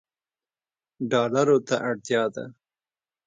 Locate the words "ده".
2.33-2.45